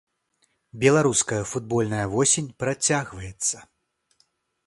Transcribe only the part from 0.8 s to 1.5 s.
Беларуская